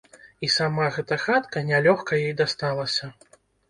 І 0.47 0.47
сама 0.53 0.87
гэта 0.95 1.19
хатка 1.25 1.65
нялёгка 1.69 2.13
ёй 2.27 2.35
дасталася. 2.45 3.17